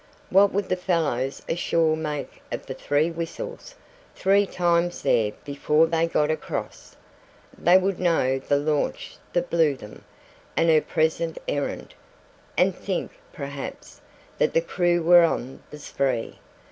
What 0.31 0.51
would 0.51 0.67
the 0.67 0.75
fellows 0.75 1.43
ashore 1.47 1.95
make 1.95 2.41
of 2.51 2.65
the 2.65 2.73
three 2.73 3.11
whistles 3.11 3.75
three 4.15 4.47
times 4.47 5.03
there 5.03 5.33
before 5.45 5.85
they 5.85 6.07
got 6.07 6.31
across? 6.31 6.95
They 7.55 7.77
would 7.77 7.99
know 7.99 8.39
the 8.39 8.57
launch 8.57 9.17
that 9.33 9.51
blew 9.51 9.75
them, 9.75 10.03
and 10.57 10.69
her 10.69 10.81
present 10.81 11.37
errand, 11.47 11.93
and 12.57 12.73
think, 12.75 13.11
perhaps, 13.31 14.01
that 14.39 14.55
the 14.55 14.61
crew 14.61 15.03
were 15.03 15.21
on 15.21 15.61
the 15.69 15.77
spree. 15.77 16.39